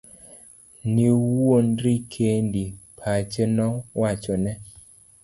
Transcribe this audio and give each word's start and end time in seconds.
Niwuondri 0.93 1.93
kendi, 2.13 2.63
pache 2.97 3.43
nowachone. 3.55 4.51